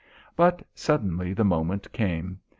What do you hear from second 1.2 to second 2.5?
the moment came.